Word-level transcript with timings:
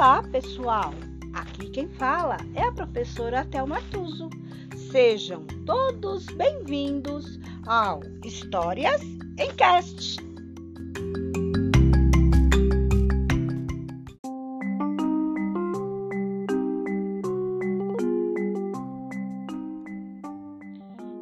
Olá, 0.00 0.22
pessoal! 0.22 0.94
Aqui 1.34 1.68
quem 1.68 1.86
fala 1.86 2.38
é 2.54 2.62
a 2.62 2.72
professora 2.72 3.44
Thelma 3.44 3.82
Tuso. 3.90 4.30
Sejam 4.90 5.44
todos 5.66 6.24
bem-vindos 6.36 7.38
ao 7.66 8.00
Histórias 8.24 9.02
em 9.38 9.54
Cast. 9.56 10.16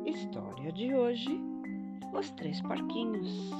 História 0.06 0.72
de 0.72 0.94
hoje: 0.94 1.40
Os 2.12 2.30
Três 2.30 2.60
Porquinhos. 2.60 3.57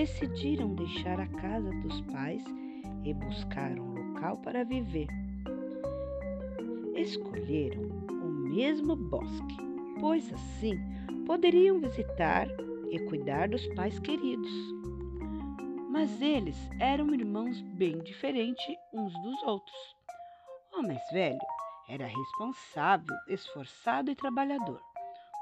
Decidiram 0.00 0.74
deixar 0.74 1.20
a 1.20 1.26
casa 1.26 1.70
dos 1.82 2.00
pais 2.10 2.42
e 3.04 3.12
buscar 3.12 3.78
um 3.78 4.14
local 4.14 4.38
para 4.38 4.64
viver. 4.64 5.06
Escolheram 6.96 7.82
o 8.08 8.30
mesmo 8.48 8.96
bosque, 8.96 9.56
pois 10.00 10.32
assim 10.32 10.78
poderiam 11.26 11.78
visitar 11.80 12.48
e 12.90 12.98
cuidar 13.00 13.50
dos 13.50 13.66
pais 13.74 13.98
queridos. 13.98 14.50
Mas 15.90 16.22
eles 16.22 16.56
eram 16.78 17.12
irmãos 17.12 17.60
bem 17.60 17.98
diferentes 17.98 18.74
uns 18.94 19.12
dos 19.20 19.42
outros. 19.42 19.96
O 20.72 20.80
mais 20.80 21.02
velho 21.12 21.46
era 21.90 22.06
responsável, 22.06 23.14
esforçado 23.28 24.10
e 24.10 24.16
trabalhador. 24.16 24.80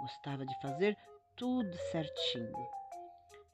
Gostava 0.00 0.44
de 0.44 0.60
fazer 0.60 0.96
tudo 1.36 1.72
certinho. 1.92 2.77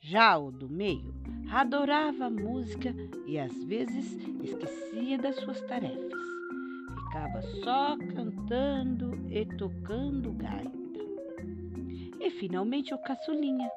Já 0.07 0.37
o 0.37 0.53
do 0.53 0.69
meio 0.69 1.15
adorava 1.51 2.27
a 2.27 2.31
música 2.31 2.95
e 3.27 3.39
às 3.39 3.65
vezes 3.65 4.13
esquecia 4.43 5.17
das 5.17 5.35
suas 5.37 5.63
tarefas. 5.63 6.21
Ficava 7.07 7.41
só 7.65 7.97
cantando 8.15 9.15
e 9.33 9.47
tocando 9.57 10.31
gaita. 10.33 10.71
E 12.21 12.31
finalmente 12.33 12.93
o 12.93 12.99
caçulinha. 12.99 13.71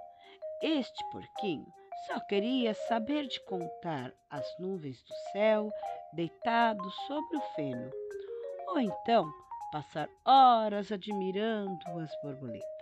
Este 0.61 1.01
porquinho 1.11 1.65
só 2.07 2.19
queria 2.19 2.73
saber 2.73 3.25
de 3.27 3.39
contar 3.45 4.11
as 4.29 4.45
nuvens 4.59 5.01
do 5.01 5.13
céu 5.31 5.71
deitado 6.11 6.91
sobre 7.07 7.37
o 7.37 7.41
feno, 7.55 7.89
ou 8.67 8.81
então 8.81 9.31
passar 9.71 10.09
horas 10.25 10.91
admirando 10.91 11.85
as 12.01 12.11
borboletas. 12.21 12.76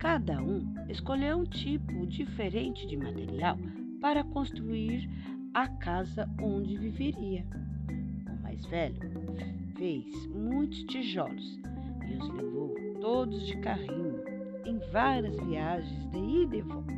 Cada 0.00 0.42
um 0.42 0.64
escolheu 0.88 1.40
um 1.40 1.44
tipo 1.44 2.06
diferente 2.06 2.86
de 2.86 2.96
material 2.96 3.58
para 4.00 4.24
construir 4.24 5.06
a 5.52 5.68
casa 5.68 6.26
onde 6.40 6.74
viveria. 6.78 7.44
O 8.26 8.42
mais 8.42 8.64
velho 8.64 8.98
fez 9.76 10.26
muitos 10.28 10.84
tijolos 10.84 11.60
e 12.08 12.14
os 12.16 12.30
levou 12.30 12.74
todos 13.02 13.46
de 13.46 13.58
carrinho 13.58 14.24
em 14.64 14.78
várias 14.90 15.38
viagens 15.38 16.10
de 16.10 16.18
ida 16.18 16.56
e 16.56 16.62
volta. 16.62 16.94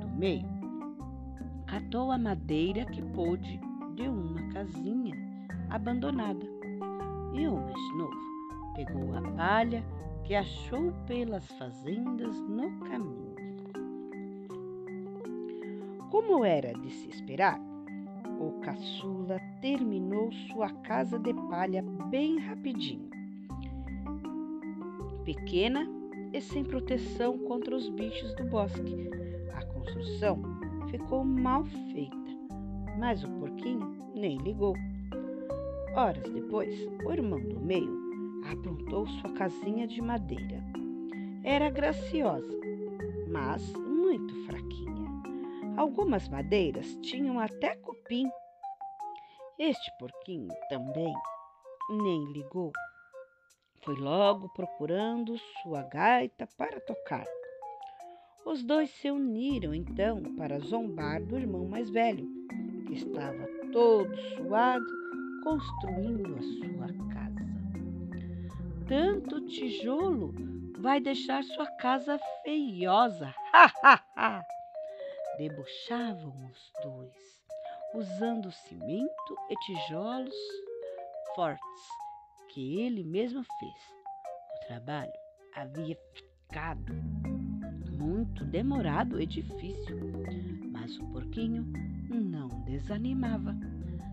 Do 0.00 0.08
meio 0.08 0.48
catou 1.68 2.10
a 2.10 2.18
madeira 2.18 2.84
que 2.84 3.00
pôde 3.12 3.60
de 3.94 4.08
uma 4.08 4.42
casinha 4.52 5.14
abandonada 5.70 6.44
e 7.32 7.46
o 7.46 7.54
mais 7.54 7.96
novo 7.96 8.74
pegou 8.74 9.16
a 9.16 9.22
palha 9.36 9.84
que 10.26 10.34
achou 10.34 10.92
pelas 11.06 11.46
fazendas 11.52 12.36
no 12.48 12.80
caminho. 12.80 13.36
Como 16.10 16.44
era 16.44 16.72
de 16.72 16.90
se 16.90 17.08
esperar, 17.08 17.60
o 18.40 18.60
caçula 18.60 19.40
terminou 19.60 20.32
sua 20.48 20.68
casa 20.82 21.16
de 21.16 21.32
palha 21.48 21.80
bem 22.10 22.38
rapidinho. 22.40 23.08
Pequena 25.24 25.88
e 26.32 26.40
sem 26.40 26.64
proteção 26.64 27.38
contra 27.38 27.76
os 27.76 27.88
bichos 27.90 28.34
do 28.34 28.44
bosque. 28.46 29.08
A 29.54 29.64
construção 29.66 30.42
ficou 30.90 31.24
mal 31.24 31.64
feita, 31.92 32.16
mas 32.98 33.22
o 33.22 33.28
porquinho 33.28 33.96
nem 34.12 34.38
ligou. 34.38 34.74
Horas 35.94 36.28
depois, 36.30 36.74
o 37.04 37.12
irmão 37.12 37.40
do 37.40 37.60
meio 37.60 38.05
aprontou 38.50 39.06
sua 39.06 39.32
casinha 39.32 39.86
de 39.86 40.00
madeira. 40.00 40.62
Era 41.44 41.70
graciosa, 41.70 42.58
mas 43.28 43.62
muito 43.72 44.34
fraquinha. 44.46 45.06
Algumas 45.76 46.28
madeiras 46.28 46.96
tinham 47.02 47.38
até 47.38 47.76
cupim. 47.76 48.28
Este 49.58 49.90
porquinho 49.98 50.52
também 50.68 51.12
nem 51.90 52.24
ligou. 52.32 52.72
Foi 53.84 53.94
logo 53.96 54.48
procurando 54.50 55.38
sua 55.62 55.82
gaita 55.82 56.48
para 56.56 56.80
tocar. 56.80 57.26
Os 58.44 58.62
dois 58.62 58.90
se 58.90 59.10
uniram 59.10 59.74
então 59.74 60.22
para 60.36 60.58
zombar 60.60 61.22
do 61.22 61.36
irmão 61.36 61.66
mais 61.66 61.90
velho, 61.90 62.26
que 62.86 62.94
estava 62.94 63.46
todo 63.72 64.16
suado 64.36 64.86
construindo 65.42 66.36
a 66.36 66.42
sua 66.42 67.12
casa 67.12 67.25
tanto 68.88 69.40
tijolo 69.46 70.34
vai 70.78 71.00
deixar 71.00 71.42
sua 71.42 71.66
casa 71.76 72.18
feiosa. 72.42 73.34
Ha, 73.56 73.72
ha, 73.82 74.04
ha! 74.16 74.44
Debochavam 75.38 76.50
os 76.50 76.72
dois, 76.82 77.42
usando 77.94 78.52
cimento 78.52 79.36
e 79.48 79.56
tijolos 79.56 80.34
fortes 81.34 81.82
que 82.50 82.80
ele 82.80 83.02
mesmo 83.02 83.42
fez. 83.42 83.94
O 84.54 84.66
trabalho 84.66 85.12
havia 85.54 85.96
ficado 86.12 86.92
muito 87.90 88.44
demorado 88.44 89.18
e 89.18 89.26
difícil, 89.26 89.98
mas 90.70 90.98
o 90.98 91.06
porquinho 91.06 91.64
não 92.10 92.48
desanimava. 92.66 93.56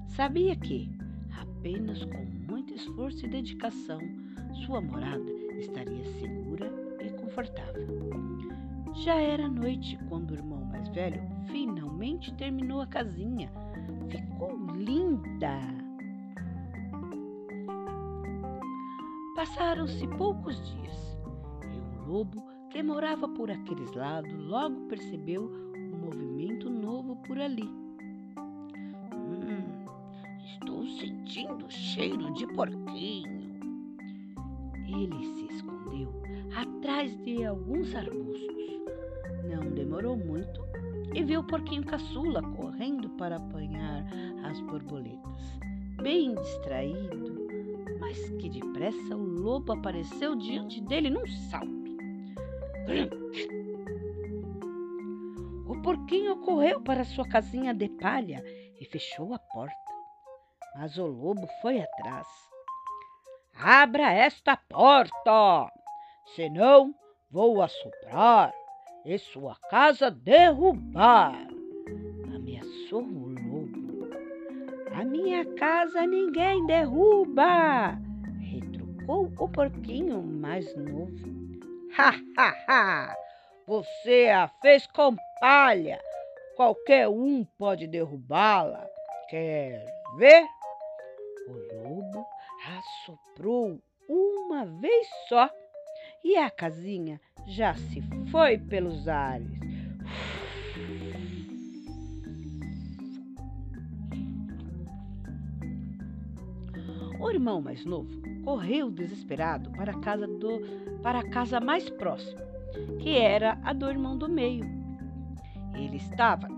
Sabia 0.08 0.56
que, 0.56 0.90
apenas 1.38 2.06
com 2.06 2.26
muito 2.50 2.74
esforço 2.74 3.26
e 3.26 3.30
dedicação, 3.30 4.00
sua 4.54 4.82
morada 4.82 5.32
estaria 5.58 6.04
segura 6.20 6.72
e 7.02 7.10
confortável. 7.22 7.88
Já 9.04 9.16
era 9.16 9.48
noite 9.50 9.98
quando 10.08 10.32
o 10.32 10.36
irmão 10.36 10.64
mais 10.66 10.88
velho 10.90 11.22
finalmente 11.48 12.34
terminou 12.36 12.82
a 12.82 12.88
casinha. 12.88 13.52
Ficou 14.10 14.56
linda! 14.76 15.60
Passaram-se 19.36 20.08
poucos 20.10 20.56
dias 20.72 21.18
e 21.64 21.80
um 21.80 22.06
lobo 22.06 22.44
que 22.70 22.82
morava 22.82 23.28
por 23.28 23.50
aqueles 23.50 23.92
lados 23.94 24.34
logo 24.46 24.88
percebeu 24.88 25.52
um 25.76 25.98
movimento 26.06 26.70
novo 26.70 27.16
por 27.18 27.40
ali. 27.40 27.70
Hum, 29.14 29.86
estou 30.46 30.86
sentindo 30.86 31.70
cheiro 31.70 32.32
de 32.34 32.48
porquinho. 32.54 33.43
Ele 34.94 35.24
se 35.36 35.46
escondeu 35.48 36.14
atrás 36.56 37.16
de 37.24 37.44
alguns 37.44 37.94
arbustos. 37.96 38.82
Não 39.44 39.72
demorou 39.72 40.16
muito 40.16 40.62
e 41.14 41.24
viu 41.24 41.42
o 41.42 41.48
porquinho 41.48 41.86
caçula 41.86 42.42
correndo 42.42 43.10
para 43.12 43.38
apanhar 43.38 44.06
as 44.44 44.60
borboletas. 44.62 45.60
Bem 46.02 46.36
distraído, 46.36 47.48
mas 48.00 48.30
que 48.32 48.50
depressa 48.50 49.16
o 49.16 49.24
lobo 49.24 49.74
apareceu 49.74 50.36
diante 50.36 50.82
dele 50.82 51.10
num 51.10 51.26
salto. 51.28 51.84
O 55.68 55.82
porquinho 55.82 56.38
correu 56.38 56.82
para 56.82 57.04
sua 57.04 57.28
casinha 57.28 57.74
de 57.74 57.90
palha 57.90 58.44
e 58.80 58.86
fechou 58.86 59.34
a 59.34 59.40
porta. 59.40 59.76
Mas 60.76 60.98
o 60.98 61.06
lobo 61.06 61.48
foi 61.62 61.80
atrás. 61.80 62.28
Abra 63.56 64.12
esta 64.12 64.58
porta, 64.58 65.72
senão 66.36 66.94
vou 67.30 67.62
assoprar 67.62 68.54
e 69.06 69.18
sua 69.18 69.56
casa 69.70 70.10
derrubar. 70.10 71.48
Ameaçou 72.36 73.04
o 73.04 73.30
lobo. 73.30 74.10
A 74.94 75.06
minha 75.06 75.46
casa 75.56 76.06
ninguém 76.06 76.66
derruba, 76.66 77.98
retrucou 78.40 79.32
o 79.38 79.50
porquinho 79.50 80.22
mais 80.22 80.76
novo. 80.76 81.34
Ha, 81.98 82.14
ha, 82.38 82.56
ha! 82.68 83.16
Você 83.68 84.28
a 84.30 84.48
fez 84.62 84.86
com 84.88 85.16
palha. 85.40 86.02
Qualquer 86.56 87.08
um 87.08 87.46
pode 87.58 87.88
derrubá-la. 87.88 88.86
Quer 89.30 89.86
ver? 90.18 90.46
Assoprou 92.84 93.82
uma 94.10 94.66
vez 94.66 95.08
só 95.30 95.50
e 96.22 96.36
a 96.36 96.50
casinha 96.50 97.20
já 97.48 97.74
se 97.76 98.02
foi 98.30 98.58
pelos 98.58 99.08
ares. 99.08 99.48
O 107.22 107.30
irmão 107.30 107.62
mais 107.62 107.86
novo 107.86 108.10
correu 108.44 108.92
desesperado 108.92 109.72
para 109.72 109.94
a 109.94 110.00
casa 110.02 110.28
do 110.28 110.60
para 111.02 111.20
a 111.20 111.30
casa 111.30 111.62
mais 111.62 111.90
próxima, 111.90 112.42
que 113.00 113.18
era 113.18 113.58
a 113.64 113.72
do 113.72 113.90
irmão 113.90 114.18
do 114.18 114.28
meio. 114.28 114.66
Ele 115.74 115.96
estava 115.96 116.50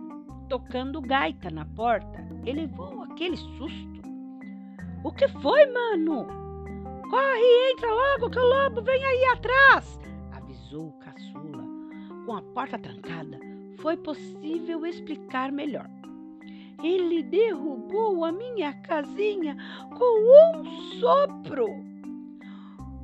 tocando 0.49 1.01
gaita 1.01 1.51
na 1.51 1.65
porta 1.65 2.27
e 2.43 2.51
levou 2.51 3.03
aquele 3.03 3.37
susto. 3.37 4.04
O 5.05 5.11
que 5.11 5.27
foi, 5.27 5.67
mano? 5.67 6.25
Corre 7.11 7.71
entra 7.71 7.93
logo 7.93 8.27
que 8.27 8.39
o 8.39 8.43
lobo 8.43 8.81
vem 8.81 9.05
aí 9.05 9.25
atrás! 9.25 9.99
avisou 10.31 10.87
o 10.87 10.93
caçula. 10.93 11.63
Com 12.25 12.33
a 12.33 12.41
porta 12.41 12.79
trancada, 12.79 13.39
foi 13.77 13.97
possível 13.97 14.83
explicar 14.83 15.51
melhor. 15.51 15.87
Ele 16.83 17.21
derrubou 17.21 18.25
a 18.25 18.31
minha 18.31 18.73
casinha 18.81 19.55
com 19.95 20.63
um 20.63 20.65
sopro. 20.99 21.67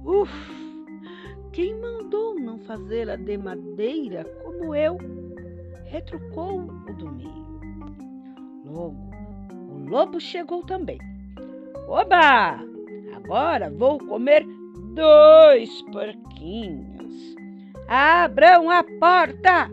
Uf! 0.04 0.32
Quem 1.54 1.80
mandou 1.80 2.34
não 2.34 2.58
fazê-la 2.58 3.16
de 3.16 3.38
madeira 3.38 4.26
como 4.44 4.74
eu? 4.74 4.98
Retrucou 5.86 6.62
o 6.62 6.94
do 6.96 7.12
meio. 7.12 7.62
Logo, 8.66 8.98
o 9.70 9.88
lobo 9.88 10.20
chegou 10.20 10.66
também. 10.66 11.11
Oba! 11.92 12.58
Agora 13.14 13.70
vou 13.70 14.00
comer 14.00 14.46
dois 14.96 15.82
porquinhos. 15.92 17.36
Abram 17.86 18.72
a 18.72 18.82
porta, 18.98 19.70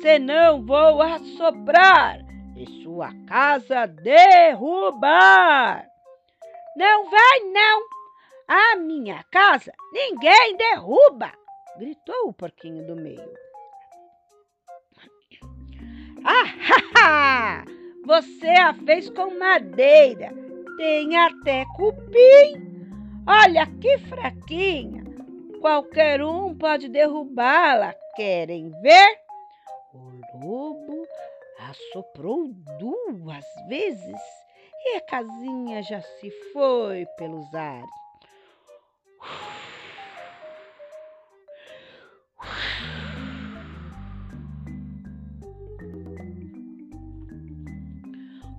senão 0.00 0.64
vou 0.64 1.02
assoprar 1.02 2.20
e 2.56 2.64
sua 2.84 3.10
casa 3.26 3.88
derrubar. 3.88 5.84
Não 6.76 7.10
vai, 7.10 7.40
não! 7.52 7.88
A 8.46 8.76
minha 8.76 9.24
casa 9.24 9.72
ninguém 9.92 10.56
derruba! 10.56 11.32
gritou 11.76 12.28
o 12.28 12.32
porquinho 12.32 12.86
do 12.86 12.94
meio. 12.94 13.34
Ah, 16.24 17.64
Você 18.08 18.48
a 18.48 18.72
fez 18.72 19.10
com 19.10 19.38
madeira, 19.38 20.32
tem 20.78 21.16
até 21.16 21.64
cupim. 21.76 22.88
Olha 23.26 23.66
que 23.66 23.98
fraquinha! 23.98 25.04
Qualquer 25.60 26.22
um 26.22 26.56
pode 26.56 26.88
derrubá-la. 26.88 27.94
Querem 28.14 28.70
ver? 28.80 29.18
O 29.92 30.46
lobo 30.46 31.04
assoprou 31.58 32.48
duas 32.78 33.44
vezes 33.68 34.20
e 34.84 34.96
a 34.96 35.00
casinha 35.00 35.82
já 35.82 36.00
se 36.00 36.30
foi 36.52 37.04
pelos 37.18 37.52
ares. 37.52 38.07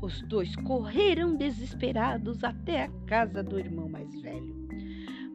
Os 0.10 0.24
dois 0.24 0.56
correram 0.56 1.36
desesperados 1.36 2.44
até 2.44 2.86
a 2.86 2.90
casa 3.06 3.44
do 3.44 3.60
irmão 3.60 3.88
mais 3.88 4.12
velho. 4.24 4.56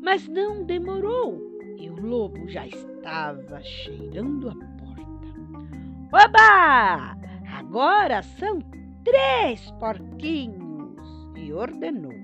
Mas 0.03 0.27
não 0.27 0.65
demorou 0.65 1.41
e 1.79 1.89
o 1.89 2.05
lobo 2.05 2.49
já 2.49 2.67
estava 2.67 3.63
cheirando 3.63 4.49
a 4.49 4.53
porta. 4.53 6.27
Oba! 6.27 7.17
Agora 7.57 8.21
são 8.25 8.59
três 9.05 9.71
porquinhos 9.79 10.99
e 11.37 11.53
ordenou: 11.53 12.19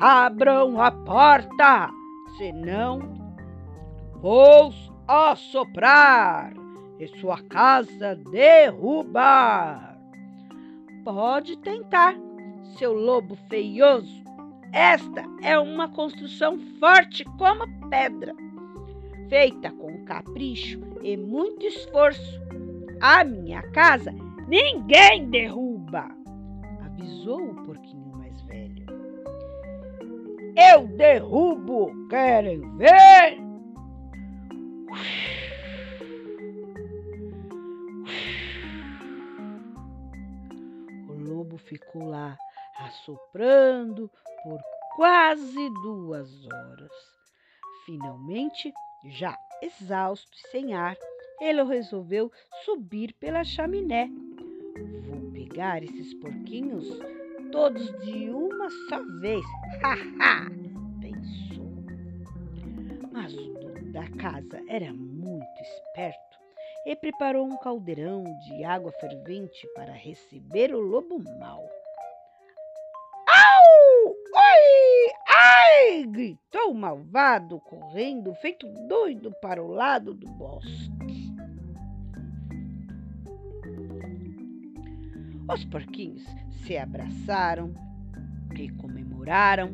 Abram 0.00 0.80
a 0.80 0.90
porta, 0.90 1.90
senão 2.38 2.98
vou 4.22 4.72
assoprar 5.06 6.54
e 6.98 7.06
sua 7.08 7.42
casa 7.42 8.16
derrubar. 8.30 9.91
Pode 11.04 11.58
tentar, 11.58 12.14
seu 12.78 12.92
lobo 12.92 13.34
feioso. 13.48 14.22
Esta 14.72 15.24
é 15.42 15.58
uma 15.58 15.88
construção 15.88 16.58
forte 16.78 17.24
como 17.38 17.66
pedra, 17.90 18.32
feita 19.28 19.72
com 19.72 20.04
capricho 20.04 20.80
e 21.02 21.16
muito 21.16 21.66
esforço. 21.66 22.40
A 23.00 23.24
minha 23.24 23.62
casa 23.72 24.14
ninguém 24.46 25.28
derruba, 25.28 26.08
avisou 26.84 27.50
o 27.50 27.64
porquinho 27.64 28.16
mais 28.16 28.40
velho. 28.42 28.86
Eu 30.56 30.86
derrubo, 30.86 31.90
querem 32.08 32.60
ver? 32.76 33.42
Ficou 41.72 42.08
lá 42.08 42.36
assoprando 42.80 44.10
por 44.42 44.60
quase 44.96 45.70
duas 45.82 46.46
horas. 46.46 46.92
Finalmente, 47.86 48.72
já 49.06 49.36
exausto 49.62 50.30
e 50.36 50.48
sem 50.50 50.74
ar, 50.74 50.96
ele 51.40 51.62
resolveu 51.64 52.30
subir 52.64 53.14
pela 53.14 53.42
chaminé. 53.42 54.08
Vou 55.06 55.32
pegar 55.32 55.82
esses 55.82 56.12
porquinhos 56.14 56.86
todos 57.50 57.90
de 58.00 58.30
uma 58.30 58.68
só 58.88 59.02
vez. 59.20 59.44
Ha, 59.82 60.46
pensou. 61.00 61.72
Mas 63.10 63.34
o 63.34 63.54
dono 63.54 63.92
da 63.92 64.08
casa 64.10 64.62
era 64.68 64.92
muito 64.92 65.60
esperto 65.60 66.31
e 66.84 66.96
preparou 66.96 67.46
um 67.46 67.56
caldeirão 67.58 68.24
de 68.40 68.64
água 68.64 68.92
fervente 68.92 69.66
para 69.74 69.92
receber 69.92 70.74
o 70.74 70.80
lobo 70.80 71.22
mau. 71.38 71.62
Au! 73.28 74.08
Oi! 74.08 75.12
Ai! 75.28 76.04
gritou 76.06 76.72
o 76.72 76.74
malvado, 76.74 77.60
correndo, 77.60 78.34
feito 78.34 78.66
doido 78.88 79.32
para 79.40 79.62
o 79.62 79.68
lado 79.68 80.12
do 80.12 80.26
bosque. 80.32 81.32
Os 85.52 85.64
porquinhos 85.66 86.24
se 86.64 86.76
abraçaram 86.76 87.74
e 88.56 88.68
comemoraram. 88.70 89.72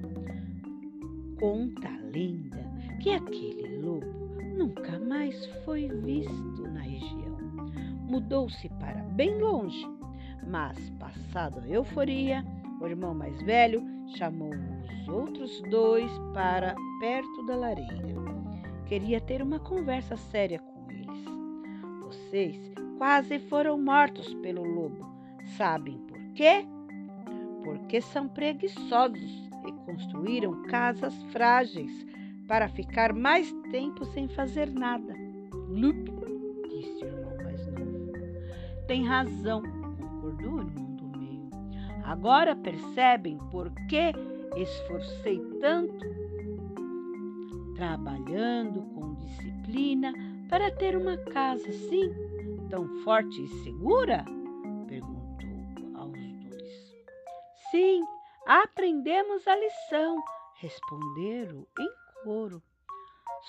Conta 1.39 1.89
a 1.89 2.11
lenda 2.11 2.59
que 3.01 3.11
aquele 3.11 3.79
lobo 3.79 4.18
nunca 4.59 4.99
mais 4.99 5.47
foi 5.65 5.89
visto 5.89 6.63
na 6.63 6.81
região. 6.81 7.39
Mudou-se 8.09 8.69
para 8.81 9.03
bem 9.03 9.39
longe, 9.39 9.87
mas, 10.45 10.91
passado 10.99 11.61
a 11.61 11.69
euforia, 11.69 12.45
o 12.81 12.87
irmão 12.87 13.15
mais 13.15 13.41
velho 13.43 13.83
chamou 14.17 14.51
os 14.51 15.09
outros 15.09 15.63
dois 15.71 16.11
para 16.35 16.75
perto 16.99 17.47
da 17.47 17.55
lareira. 17.55 18.09
Queria 18.87 19.21
ter 19.21 19.43
uma 19.43 19.61
conversa 19.61 20.17
séria 20.17 20.59
com 20.59 20.91
eles. 20.91 21.25
Vocês 22.03 22.73
quase 22.97 23.39
foram 23.39 23.81
mortos 23.81 24.35
pelo 24.35 24.65
lobo. 24.65 25.07
Sabem 25.57 25.99
por 25.99 26.19
quê? 26.35 26.67
Porque 27.63 28.01
são 28.01 28.27
preguiçosos 28.27 29.49
e 29.67 29.73
construíram 29.85 30.63
casas 30.65 31.15
frágeis 31.31 32.09
para 32.49 32.67
ficar 32.71 33.13
mais 33.13 33.53
tempo 33.71 34.07
sem 34.07 34.27
fazer 34.27 34.71
nada. 34.71 35.15
Lup, 35.69 36.09
disse 36.71 37.05
o 37.05 37.07
irmão 37.07 37.37
mais 37.45 37.67
novo. 37.67 38.13
Tem 38.87 39.05
razão, 39.05 39.63
concordou 39.63 40.55
o 40.55 40.61
irmão 40.61 40.97
do 40.97 41.19
meio. 41.19 41.51
Agora 42.05 42.57
percebem 42.57 43.37
por 43.51 43.71
que 43.89 44.13
esforcei 44.57 45.39
tanto 45.61 46.07
trabalhando 47.77 48.83
com 48.95 49.15
disciplina 49.15 50.13
para 50.49 50.71
ter 50.71 50.97
uma 50.97 51.19
casa 51.19 51.69
assim, 51.69 52.11
tão 52.71 52.89
forte 53.05 53.43
e 53.43 53.49
segura? 53.63 54.25
perguntou 54.89 55.49
aos 55.95 56.13
dois. 56.13 56.97
Sim, 57.71 58.03
aprendemos 58.47 59.47
a 59.47 59.55
lição, 59.55 60.17
responderam 60.57 61.67
em 61.79 62.08
ouro. 62.25 62.63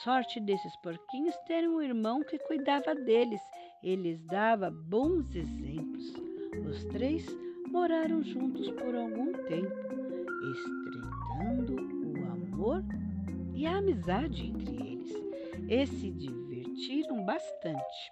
Sorte 0.04 0.40
desses 0.40 0.76
porquinhos 0.78 1.36
terem 1.48 1.70
um 1.70 1.82
irmão 1.82 2.24
que 2.24 2.38
cuidava 2.40 2.94
deles 2.94 3.42
e 3.84 3.96
lhes 3.96 4.22
dava 4.28 4.70
bons 4.70 5.36
exemplos. 5.36 6.14
Os 6.68 6.84
três 6.86 7.26
moraram 7.68 8.22
juntos 8.22 8.70
por 8.72 8.96
algum 8.96 9.32
tempo, 9.48 9.76
estreitando 10.54 11.76
o 11.76 12.32
amor 12.32 12.84
e 13.56 13.66
a 13.66 13.78
amizade 13.78 14.48
entre 14.48 14.76
eles, 14.76 15.14
e 15.68 15.86
se 15.88 16.12
divertiram 16.12 17.26
bastante. 17.26 18.12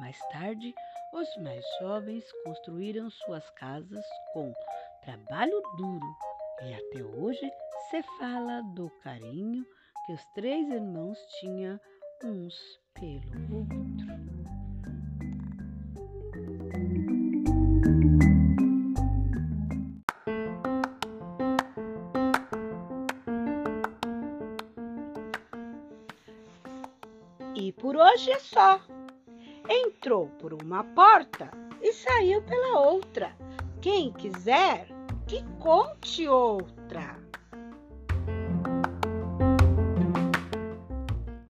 Mais 0.00 0.18
tarde, 0.30 0.74
os 1.12 1.36
mais 1.42 1.64
jovens 1.80 2.24
construíram 2.44 3.10
suas 3.10 3.48
casas 3.50 4.04
com 4.32 4.52
trabalho 5.02 5.60
duro 5.76 6.31
e 6.64 6.74
até 6.74 7.02
hoje 7.02 7.50
se 7.90 8.02
fala 8.18 8.62
do 8.74 8.88
carinho 9.02 9.66
que 10.06 10.12
os 10.12 10.24
três 10.34 10.68
irmãos 10.68 11.18
tinham 11.40 11.78
uns 12.24 12.54
pelo 12.94 13.58
outro. 13.58 14.22
E 27.54 27.72
por 27.72 27.96
hoje 27.96 28.30
é 28.30 28.38
só. 28.38 28.80
Entrou 29.68 30.28
por 30.40 30.52
uma 30.52 30.82
porta 30.82 31.50
e 31.80 31.92
saiu 31.92 32.42
pela 32.42 32.80
outra. 32.80 33.36
Quem 33.80 34.12
quiser, 34.12 34.91
que 35.32 35.42
conte 35.58 36.28
outra. 36.28 37.21